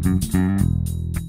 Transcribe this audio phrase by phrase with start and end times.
[0.00, 1.19] Mm-hmm.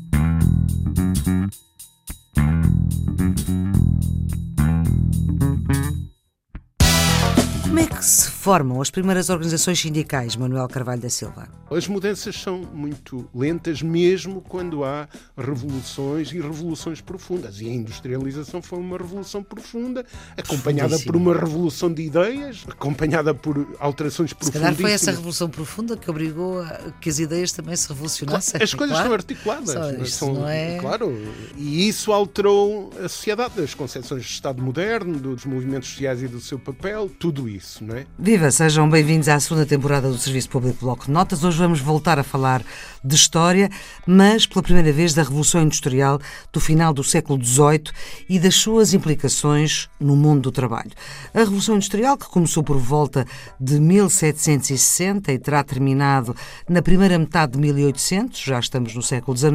[8.02, 11.48] Que se formam as primeiras organizações sindicais, Manuel Carvalho da Silva?
[11.70, 15.08] As mudanças são muito lentas, mesmo quando há
[15.38, 17.62] revoluções e revoluções profundas.
[17.62, 20.04] E a industrialização foi uma revolução profunda,
[20.36, 24.76] acompanhada por uma revolução de ideias, acompanhada por alterações profundíssimas.
[24.76, 28.62] Se calhar foi essa revolução profunda que obrigou a que as ideias também se revolucionassem.
[28.62, 29.10] As coisas claro.
[29.10, 30.14] são articuladas.
[30.14, 30.78] São, não é...
[30.78, 31.16] Claro.
[31.56, 36.42] E isso alterou a sociedade, as concepções de Estado moderno, dos movimentos sociais e do
[36.42, 38.06] seu papel, tudo isso isso, não é?
[38.18, 41.44] Viva, sejam bem-vindos à segunda temporada do Serviço Público Bloco de Notas.
[41.44, 42.64] Hoje vamos voltar a falar
[43.04, 43.70] de história,
[44.08, 46.20] mas pela primeira vez da Revolução Industrial
[46.54, 47.92] do final do século XVIII
[48.30, 50.92] e das suas implicações no mundo do trabalho.
[51.34, 53.26] A Revolução Industrial, que começou por volta
[53.60, 56.36] de 1760 e terá terminado
[56.70, 59.52] na primeira metade de 1800, já estamos no século XIX,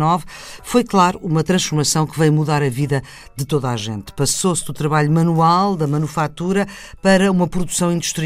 [0.62, 3.02] foi, claro, uma transformação que veio mudar a vida
[3.36, 4.12] de toda a gente.
[4.12, 6.66] Passou-se do trabalho manual, da manufatura,
[7.00, 8.25] para uma produção industrial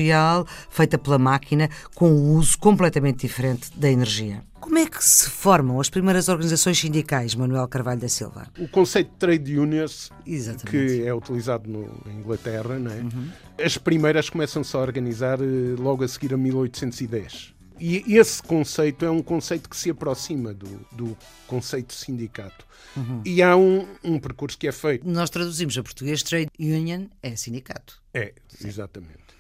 [0.69, 4.43] feita pela máquina, com um uso completamente diferente da energia.
[4.61, 8.47] Como é que se formam as primeiras organizações sindicais, Manuel Carvalho da Silva?
[8.59, 10.71] O conceito de trade unions, Exatamente.
[10.71, 12.97] que é utilizado no, na Inglaterra, não é?
[12.97, 13.31] Uhum.
[13.65, 17.55] as primeiras começam-se a organizar eh, logo a seguir a 1810.
[17.81, 22.67] E esse conceito é um conceito que se aproxima do, do conceito de sindicato.
[22.95, 23.23] Uhum.
[23.25, 25.09] E há um, um, percurso que é feito.
[25.09, 28.01] Nós traduzimos a português trade union é sindicato.
[28.13, 28.69] É, Sim.
[28.69, 29.31] exatamente.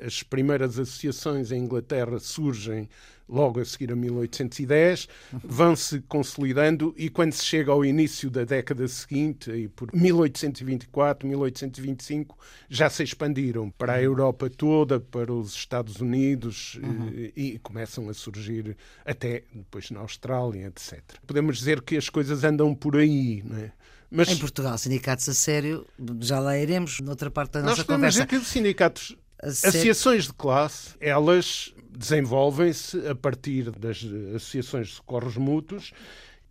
[0.00, 2.88] As primeiras associações em Inglaterra surgem
[3.30, 5.08] logo a seguir a 1810,
[5.44, 12.36] vão-se consolidando e quando se chega ao início da década seguinte, e por 1824, 1825,
[12.68, 17.08] já se expandiram para a Europa toda, para os Estados Unidos uhum.
[17.08, 21.00] e, e, começam a surgir até depois na Austrália, etc.
[21.26, 23.72] Podemos dizer que as coisas andam por aí, não é?
[24.12, 25.86] Mas, em Portugal, sindicatos a sério,
[26.18, 27.86] já lá iremos noutra parte da nossa conversa.
[27.86, 34.88] Nós podemos dizer que os sindicatos Associações de classe, elas desenvolvem-se a partir das associações
[34.88, 35.92] de socorros mútuos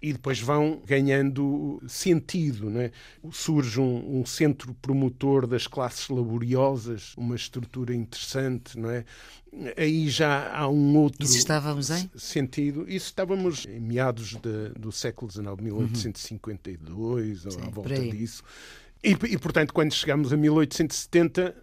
[0.02, 2.70] e depois vão ganhando sentido.
[2.70, 2.92] Né?
[3.32, 8.80] Surge um, um, centro promotor das classes laboriosas, uma estrutura interessante.
[8.80, 9.04] Não é?
[9.76, 12.10] Aí já há um outro Isso estávamos em?
[12.16, 12.86] sentido.
[12.88, 17.52] Isso estávamos em meados de, do século XIX, 1852, uhum.
[17.52, 18.44] ou à volta disso.
[19.04, 21.56] E, e, portanto, quando chegamos a 1870,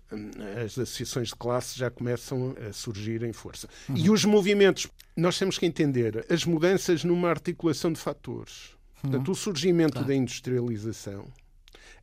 [0.65, 3.69] as associações de classe já começam a surgir em força.
[3.89, 3.97] Uhum.
[3.97, 8.71] E os movimentos, nós temos que entender as mudanças numa articulação de fatores.
[9.03, 9.11] Uhum.
[9.11, 10.09] Portanto, o surgimento claro.
[10.09, 11.27] da industrialização,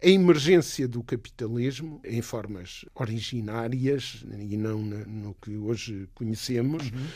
[0.03, 6.83] a emergência do capitalismo em formas originárias e não no que hoje conhecemos.
[6.91, 7.07] Uhum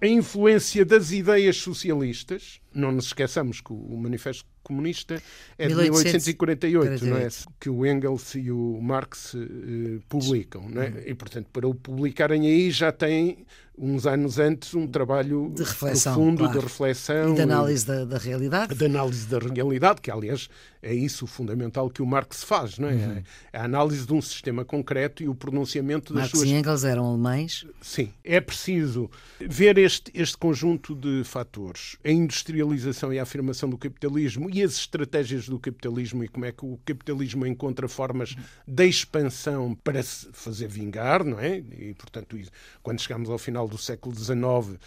[0.00, 2.60] a influência das ideias socialistas.
[2.72, 5.20] Não nos esqueçamos que o Manifesto Comunista
[5.58, 7.28] é de 1848, não é?
[7.58, 10.68] que o Engels e o Marx eh, publicam.
[10.68, 10.92] Não é?
[11.06, 13.46] E, portanto, para o publicarem aí já têm
[13.78, 16.52] uns anos antes um trabalho de reflexão, profundo claro.
[16.52, 18.74] de reflexão e de análise da, da, realidade.
[18.74, 20.48] De análise da realidade, que aliás
[20.82, 22.92] é isso o fundamental que o Marx faz, não é?
[22.92, 23.22] Uhum.
[23.52, 26.48] É a análise de um sistema concreto e o pronunciamento das Marx suas...
[26.48, 27.66] e Engels eram alemães?
[27.80, 28.12] Sim.
[28.24, 31.96] É preciso ver este, este conjunto de fatores.
[32.04, 36.64] A industrialização e a afirmação do capitalismo as estratégias do capitalismo e como é que
[36.64, 38.36] o capitalismo encontra formas
[38.66, 41.58] de expansão para se fazer vingar, não é?
[41.58, 42.38] E, portanto,
[42.82, 44.78] quando chegamos ao final do século XIX,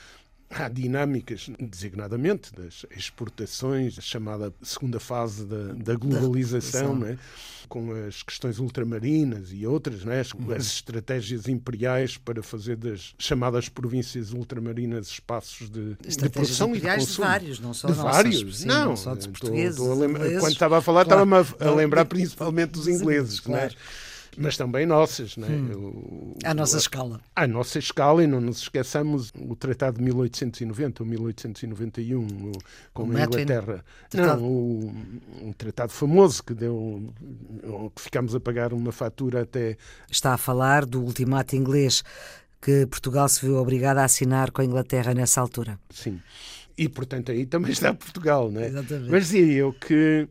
[0.51, 7.17] há dinâmicas, designadamente, das exportações, a chamada segunda fase da, da globalização, da é?
[7.69, 10.19] com as questões ultramarinas e outras, é?
[10.19, 10.51] as, uhum.
[10.53, 16.87] as, estratégias imperiais para fazer das chamadas províncias ultramarinas espaços de, de produção e de
[16.87, 17.05] consumo.
[17.05, 19.79] de vários, não só de vários, sim, não, não só dos portugueses.
[19.79, 23.39] Estou, estou lembra, quando estava a falar, claro, estava-me a, a, lembrar principalmente dos ingleses,
[23.39, 23.41] é?
[23.41, 23.73] claro.
[23.73, 24.10] é?
[24.37, 25.37] Mas também nossas.
[25.37, 25.47] Né?
[25.47, 26.33] Hum.
[26.43, 27.19] à nossa escala.
[27.35, 32.51] À nossa escala, e não nos esqueçamos o Tratado de 1890 ou 1891
[32.93, 33.83] com o a Inglaterra.
[34.09, 34.41] Tratado.
[34.41, 34.95] Não, o,
[35.41, 37.13] um tratado famoso que deu
[37.95, 39.77] que ficámos a pagar uma fatura até.
[40.09, 42.03] Está a falar do ultimato inglês
[42.61, 45.79] que Portugal se viu obrigado a assinar com a Inglaterra nessa altura.
[45.89, 46.21] Sim.
[46.77, 48.67] E, portanto, aí também está Portugal, né?
[48.67, 49.11] Exatamente.
[49.11, 50.27] Mas dizia eu que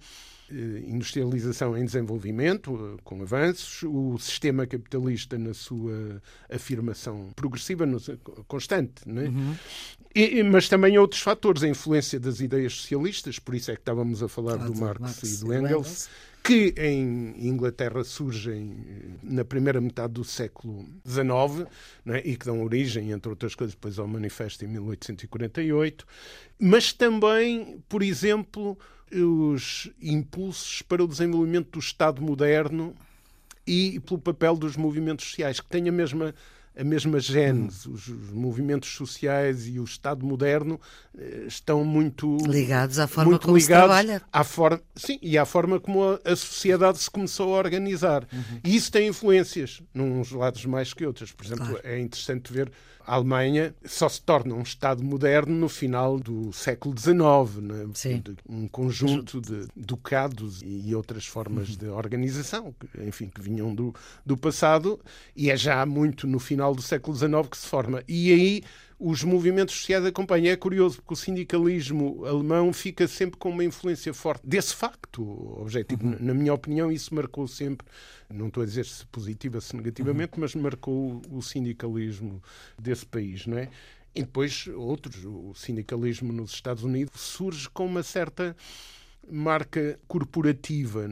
[0.86, 6.20] industrialização em desenvolvimento, eh, com avanços, o sistema capitalista na sua
[6.50, 7.86] afirmação progressiva,
[8.46, 9.26] constante, não é?
[9.26, 9.54] Uhum.
[10.14, 14.22] E, mas também outros fatores, a influência das ideias socialistas, por isso é que estávamos
[14.22, 16.08] a falar do Marx, Marx, e do Engels,
[16.42, 21.68] que em Inglaterra surgem eh, na primeira metade do século XIX
[22.06, 22.18] é?
[22.24, 26.06] e que dão origem, entre outras coisas, depois ao Manifesto em 1848,
[26.58, 28.78] mas também, por exemplo,
[29.12, 32.94] os impulsos para o desenvolvimento do Estado moderno
[33.66, 36.34] e pelo papel dos movimentos sociais, que têm a mesma
[36.80, 37.88] a mesma gênese.
[37.88, 40.80] Os, os, movimentos sociais e o Estado moderno
[41.16, 44.22] eh, estão muito ligados à forma como se trabalha.
[44.32, 48.26] À forma, sim, e à forma como a, a sociedade se começou a organizar.
[48.32, 48.60] Uhum.
[48.64, 51.32] E isso tem influências, nos lados mais que outros.
[51.32, 51.80] Por exemplo, claro.
[51.84, 52.72] é interessante ver
[53.10, 57.88] a Alemanha só se torna um Estado moderno no final do século XIX, né?
[58.48, 61.76] um conjunto de ducados e outras formas uhum.
[61.76, 62.74] de organização,
[63.04, 63.92] enfim, que vinham do,
[64.24, 65.00] do passado,
[65.34, 68.02] e é já muito no final do século XIX que se forma.
[68.08, 68.62] E aí
[69.00, 70.52] os movimentos sociais acompanham.
[70.52, 75.22] É curioso, porque o sindicalismo alemão fica sempre com uma influência forte desse facto
[75.58, 76.06] objetivo.
[76.06, 76.16] Uhum.
[76.20, 77.86] Na minha opinião, isso marcou sempre,
[78.28, 80.40] não estou a dizer se positiva, se negativamente, uhum.
[80.40, 82.42] mas marcou o sindicalismo
[82.78, 83.70] desse país, não é?
[84.14, 88.56] E depois outros, o sindicalismo nos Estados Unidos surge com uma certa
[89.30, 91.06] marca corporativa,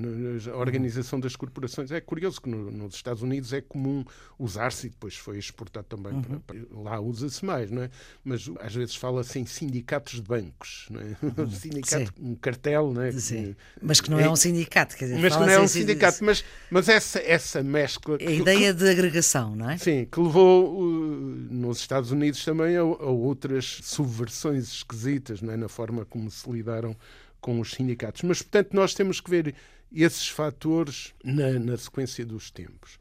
[0.53, 1.91] a organização das corporações.
[1.91, 4.05] É curioso que no, nos Estados Unidos é comum
[4.39, 6.23] usar-se e depois foi exportado também uhum.
[6.23, 7.91] para, para, lá usa-se mais, não é?
[8.25, 11.17] Mas às vezes fala-se em sindicatos de bancos, não é?
[11.39, 11.51] Uhum.
[11.51, 13.13] sindicato, um cartel, não é?
[13.13, 13.55] Sim.
[13.81, 16.25] Mas que não é, é um sindicato, quer dizer, mas que não é um sindicato,
[16.25, 18.17] mas, mas essa, essa mescla.
[18.19, 19.77] A ideia que, de agregação, não é?
[19.77, 20.85] Sim, que levou uh,
[21.51, 25.57] nos Estados Unidos também a, a outras subversões esquisitas, não é?
[25.57, 26.97] Na forma como se lidaram
[27.41, 28.23] com os sindicatos.
[28.23, 29.55] Mas, portanto, nós temos que ver
[29.93, 32.99] esses fatores na, na sequência dos tempos.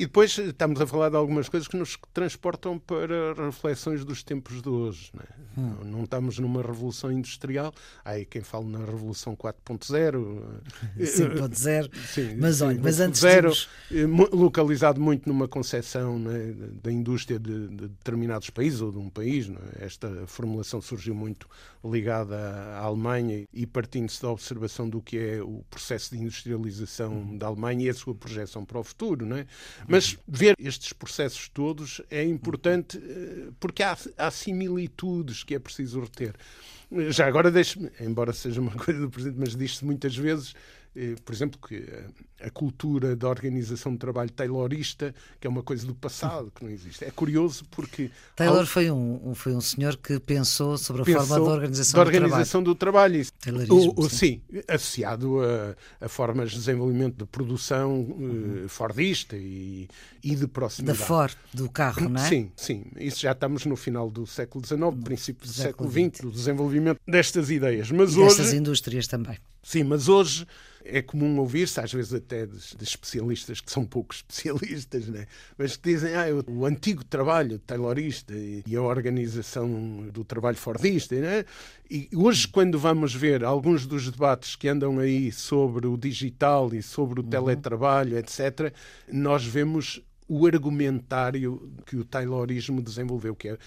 [0.00, 4.62] E depois estamos a falar de algumas coisas que nos transportam para reflexões dos tempos
[4.62, 5.12] de hoje.
[5.12, 5.26] Não, é?
[5.60, 5.84] hum.
[5.84, 7.70] não, estamos numa revolução industrial.
[8.02, 10.62] Há aí quem fala na revolução 4.0.
[10.98, 12.36] 5.0.
[12.38, 13.52] Mas olha, mas antes zero,
[13.90, 14.30] temos...
[14.32, 16.54] localizado muito numa concepção é?
[16.82, 19.50] da indústria de, de, determinados países ou de um país.
[19.50, 19.84] É?
[19.84, 21.46] Esta formulação surgiu muito
[21.84, 27.36] ligada à Alemanha e partindo-se da observação do que é o processo de industrialização hum.
[27.36, 29.26] da Alemanha e a sua projeção para o futuro.
[29.26, 29.46] Não é?
[29.90, 36.00] Mas ver estes processos todos é importante eh, porque há, há similitudes que é preciso
[36.00, 36.36] reter.
[37.08, 40.54] Já agora deixe-me, embora seja uma coisa do presente, mas diz-se muitas vezes
[41.24, 41.84] por exemplo, que
[42.42, 46.70] a cultura da organização de trabalho taylorista, que é uma coisa do passado, que não
[46.70, 47.04] existe.
[47.04, 48.10] É curioso porque...
[48.34, 48.66] Taylor ao...
[48.66, 52.62] foi, um, foi um senhor que pensou sobre a pensou forma da organização, da organização
[52.62, 53.24] do trabalho.
[53.24, 53.74] Do trabalho.
[53.74, 54.40] O, o, sim.
[54.50, 54.62] sim.
[54.66, 58.64] associado a, a, formas de desenvolvimento de produção uhum.
[58.64, 59.88] uh, fordista e,
[60.22, 60.98] e de proximidade.
[60.98, 62.28] Da Ford, do carro, não é?
[62.28, 62.84] Sim, sim.
[62.96, 67.50] Isso já estamos no final do século XIX, princípio do século XX, do desenvolvimento destas
[67.50, 67.90] ideias.
[67.90, 68.36] Mas e hoje...
[68.36, 69.38] destas indústrias também.
[69.62, 70.46] Sim, mas hoje
[70.84, 75.26] é comum ouvir-se, às vezes até de, de, especialistas que são pouco especialistas, né?
[75.56, 80.56] mas que dizem ah, o, o antigo trabalho taylorista e, e, a organização do trabalho
[80.56, 81.14] fordista.
[81.14, 81.44] Né?
[81.90, 86.82] E hoje, quando vamos ver alguns dos debates que andam aí sobre o digital e
[86.82, 87.30] sobre o uhum.
[87.30, 88.72] teletrabalho, etc.,
[89.12, 93.58] nós vemos o argumentário que o Taylorismo desenvolveu, que é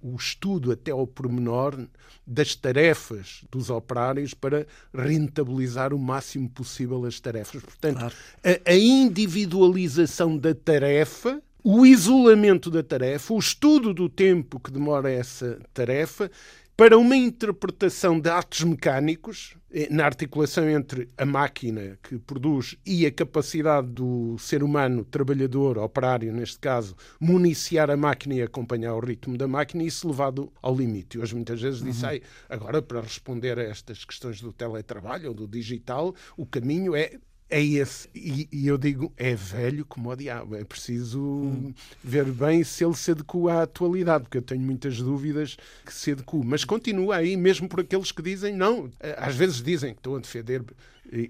[0.00, 1.76] o estudo até ao pormenor
[2.24, 4.64] das tarefas dos operários para
[4.94, 7.60] rentabilizar o máximo possível as tarefas.
[7.60, 8.14] Portanto, claro.
[8.44, 15.10] a, a individualização da tarefa o isolamento da tarefa, o estudo do tempo que demora
[15.10, 16.30] essa tarefa
[16.76, 23.06] para uma interpretação de atos mecânicos, eh, na articulação entre a máquina que produz e
[23.06, 29.00] a capacidade do ser humano, trabalhador, operário, neste caso, municiar a máquina e acompanhar o
[29.00, 31.16] ritmo da máquina, isso levado ao limite.
[31.16, 31.90] Hoje muitas vezes uhum.
[31.90, 32.02] diz,
[32.48, 37.12] agora para responder a estas questões do teletrabalho ou do digital, o caminho é
[37.48, 38.08] é esse.
[38.14, 40.56] E, e, eu digo, é velho como o diabo.
[40.56, 41.74] É preciso hum.
[42.02, 46.12] ver bem se ele se adequa à atualidade, porque eu tenho muitas dúvidas que se
[46.12, 46.40] adequa.
[46.44, 48.90] Mas continua aí, mesmo por aqueles que dizem não.
[49.16, 50.64] Às vezes dizem que estão a defender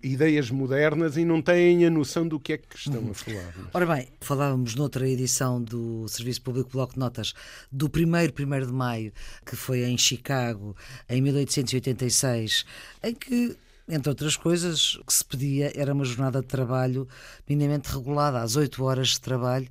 [0.02, 3.52] ideias modernas e não têm a noção do que é que estão a falar.
[3.56, 3.66] Mas...
[3.74, 7.34] Ora bem, falávamos noutra edição do Serviço Público Bloco de Notas
[7.70, 9.12] do 1 1 de maio,
[9.44, 10.76] que foi em Chicago,
[11.08, 12.64] em 1886,
[13.02, 13.56] em que
[13.88, 17.06] entre outras coisas, o que se pedia era uma jornada de trabalho
[17.48, 19.68] minimamente regulada, às 8 horas de trabalho,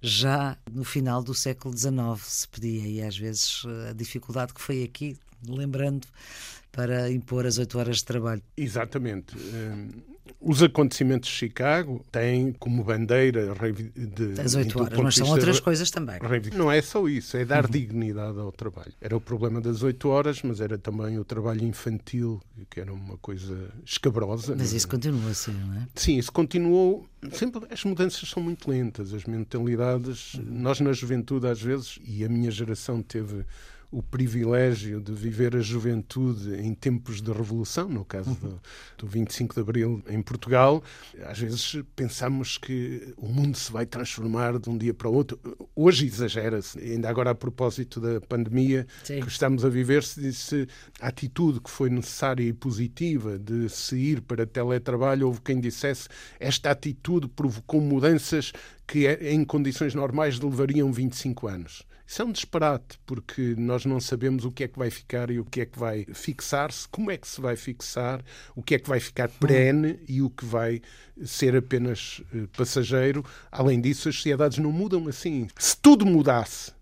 [0.00, 4.82] já no final do século XIX se pedia, e às vezes a dificuldade que foi
[4.82, 5.16] aqui,
[5.46, 6.06] lembrando,
[6.70, 8.42] para impor as 8 horas de trabalho.
[8.56, 9.36] Exatamente.
[9.36, 9.88] Hum,
[10.40, 13.54] os acontecimentos de Chicago têm como bandeira
[13.94, 16.18] de, as oito horas, mas são outras coisas também.
[16.54, 17.70] Não é só isso, é dar uhum.
[17.70, 18.92] dignidade ao trabalho.
[19.00, 22.40] Era o problema das oito horas, mas era também o trabalho infantil,
[22.70, 24.54] que era uma coisa escabrosa.
[24.56, 25.88] Mas isso continua assim, não é?
[25.94, 27.06] Sim, isso continuou.
[27.32, 30.34] Sempre, as mudanças são muito lentas, as mentalidades.
[30.34, 30.44] Uhum.
[30.46, 33.44] Nós, na juventude, às vezes, e a minha geração teve
[33.94, 38.60] o privilégio de viver a juventude em tempos de revolução, no caso do,
[38.98, 40.82] do 25 de Abril em Portugal,
[41.24, 45.38] às vezes pensamos que o mundo se vai transformar de um dia para o outro.
[45.76, 49.20] Hoje exagera-se, ainda agora a propósito da pandemia Sim.
[49.20, 50.66] que estamos a viver, se disse
[51.00, 56.08] a atitude que foi necessária e positiva de se ir para teletrabalho, houve quem dissesse
[56.40, 58.52] esta atitude provocou mudanças
[58.88, 61.86] que em condições normais levariam 25 anos.
[62.06, 65.40] Isso é um disparate, porque nós não sabemos o que é que vai ficar e
[65.40, 68.22] o que é que vai fixar-se, como é que se vai fixar,
[68.54, 70.82] o que é que vai ficar perene e o que vai
[71.24, 73.24] ser apenas eh, passageiro.
[73.50, 75.48] Além disso, as sociedades não mudam assim.
[75.58, 76.72] Se tudo mudasse,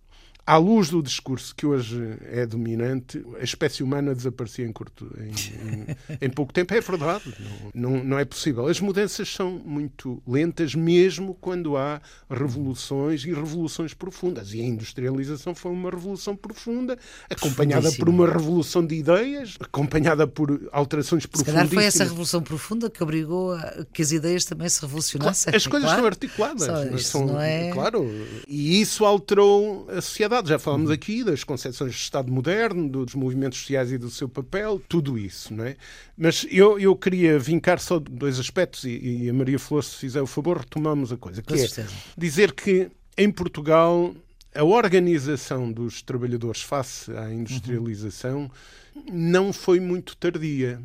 [0.46, 5.30] à luz do discurso que hoje é dominante, a espécie humana desaparecia em, curto, em,
[5.30, 6.74] em, em pouco tempo.
[6.74, 7.34] É verdade,
[7.74, 8.66] não, não, não, é possível.
[8.66, 14.52] As mudanças são muito lentas, mesmo quando há revoluções e revoluções profundas.
[14.52, 16.98] E a industrialização foi uma revolução profunda,
[17.30, 21.52] acompanhada por uma revolução de ideias, acompanhada por alterações profundas.
[21.52, 25.54] Se calhar foi essa revolução profunda que obrigou a que as ideias também se revolucionassem.
[25.54, 25.98] As coisas claro.
[25.98, 27.02] estão articuladas.
[27.02, 27.70] Só, são, não é...
[27.70, 28.10] Claro.
[28.48, 30.94] E isso alterou a sociedade Já falamos uhum.
[30.94, 35.52] aqui das concepções de Estado moderno, dos movimentos sociais e do seu papel, tudo isso,
[35.54, 35.76] não é?
[36.16, 40.22] Mas eu, eu queria vincar só dois aspectos e, e a Maria Flor, se fizer
[40.22, 41.42] o favor, retomamos a coisa.
[41.42, 41.86] Que é
[42.16, 44.14] dizer que em Portugal
[44.54, 48.50] a organização dos trabalhadores face à industrialização
[48.94, 49.04] uhum.
[49.12, 50.80] não foi muito tardia.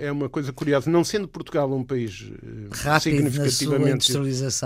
[0.00, 4.12] É uma coisa curiosa, não sendo Portugal um país eh, Rápido significativamente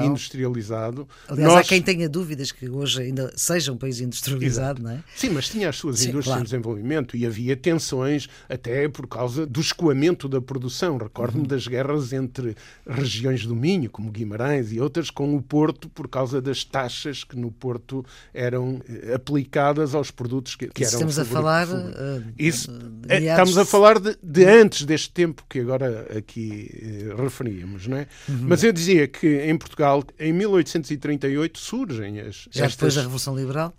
[0.02, 1.06] industrializado.
[1.28, 1.61] Aliás, nós...
[1.61, 4.82] há quem tenha dúvidas que hoje ainda seja um país industrializado, Exato.
[4.82, 5.04] não é?
[5.14, 6.40] Sim, mas tinha as suas Sim, indústrias claro.
[6.40, 10.96] em desenvolvimento e havia tensões até por causa do escoamento da produção.
[10.96, 11.49] Recordo-me uhum.
[11.49, 12.56] das guerras entre
[12.87, 17.37] regiões do Minho, como Guimarães e outras, com o Porto por causa das taxas que
[17.37, 20.92] no Porto eram eh, aplicadas aos produtos que, que eram.
[20.94, 21.68] Estamos a falar.
[21.68, 22.70] Uh, Isso,
[23.06, 27.87] de, de estamos a falar de, de antes deste tempo que agora aqui eh, referíamos,
[27.87, 28.06] não é?
[28.28, 28.38] Uhum.
[28.42, 32.49] Mas eu dizia que em Portugal, em 1838, surgem as.
[32.50, 33.75] Já estas, depois da Revolução Liberal?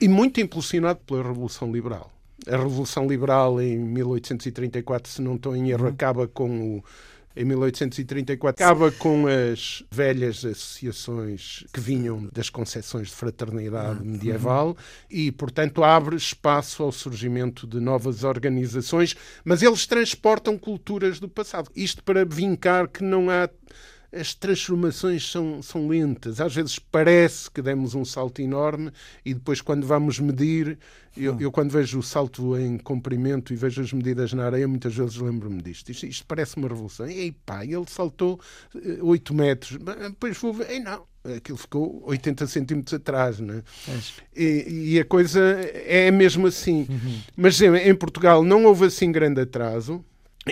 [0.00, 2.12] E muito impulsionado pela Revolução Liberal.
[2.46, 5.90] A Revolução Liberal em 1834, se não estou em erro, uhum.
[5.90, 6.84] acaba com o
[7.38, 14.76] em 1834, acaba com as velhas associações que vinham das concepções de fraternidade ah, medieval
[15.08, 19.14] e, portanto, abre espaço ao surgimento de novas organizações,
[19.44, 21.70] mas eles transportam culturas do passado.
[21.76, 23.48] Isto para vincar que não há
[24.12, 26.40] as transformações são, são lentas.
[26.40, 28.90] Às vezes parece que demos um salto enorme
[29.24, 30.78] e depois, quando vamos medir,
[31.16, 34.94] eu, eu quando vejo o salto em comprimento e vejo as medidas na areia, muitas
[34.94, 35.90] vezes lembro-me disto.
[35.90, 37.08] Isto, isto, parece uma revolução.
[37.08, 38.40] E pá, ele saltou
[39.02, 39.78] 8 eh, metros.
[39.78, 41.04] Depois vou ver, ei, não,
[41.36, 43.62] aquilo ficou 80 centímetros atrás, né?
[44.34, 46.86] E, e, a coisa é mesmo assim.
[46.88, 47.20] Uhum.
[47.36, 50.04] Mas em Portugal não houve assim grande atraso.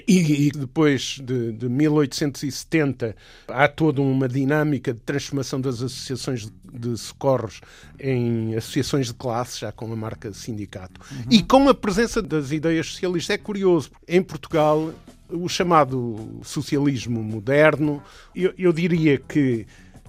[0.07, 3.15] E, depois de, de, 1870
[3.49, 7.61] há toda uma dinâmica de transformação das associações de socorros
[7.99, 11.01] em associações de classe, já com a marca sindicato.
[11.11, 11.25] Uhum.
[11.31, 13.35] E com a presença das ideias socialistas.
[13.35, 14.93] É curioso, em Portugal,
[15.29, 18.03] o chamado socialismo moderno,
[18.35, 19.67] eu, eu diria que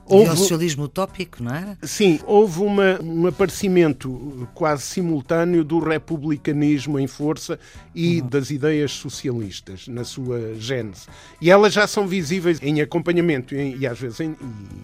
[0.09, 0.31] Houve...
[0.31, 1.77] o socialismo utópico, não era?
[1.83, 7.59] Sim, houve uma, um aparecimento quase simultâneo do republicanismo em força
[7.93, 8.27] e uhum.
[8.27, 11.07] das ideias socialistas na sua gênese.
[11.41, 14.35] E elas já são visíveis em acompanhamento e, e às vezes em,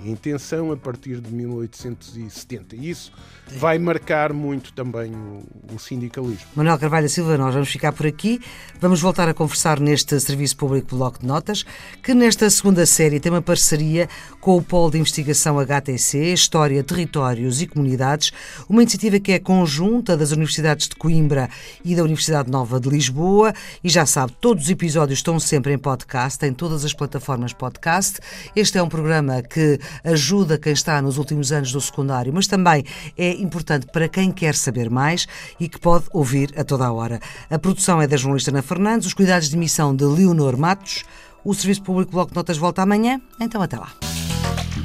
[0.04, 2.76] em tensão a partir de 1870.
[2.76, 3.14] E isso
[3.48, 3.58] Sim.
[3.58, 6.48] vai marcar muito também o, o sindicalismo.
[6.54, 8.42] Manuel Carvalho Silva, nós vamos ficar por aqui.
[8.82, 11.66] Vamos voltar a conversar neste Serviço Público Bloco de Notas,
[12.02, 14.10] que nesta segunda série tem uma parceria
[14.42, 18.32] com o Polo de Investigação HTC, História, Territórios e Comunidades,
[18.68, 21.50] uma iniciativa que é conjunta das Universidades de Coimbra
[21.86, 23.54] e da Universidade Nova de Lisboa.
[23.84, 28.20] E já sabe, todos os episódios estão sempre em podcast, em todas as plataformas podcast.
[28.56, 32.84] Este é um programa que ajuda quem está nos últimos anos do secundário, mas também
[33.18, 35.28] é importante para quem quer saber mais
[35.60, 37.20] e que pode ouvir a toda a hora.
[37.50, 41.04] A produção é da jornalista Ana Fernandes, os cuidados de emissão de Leonor Matos.
[41.44, 44.13] O Serviço Público Bloco de Notas volta amanhã, então até lá.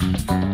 [0.00, 0.48] Música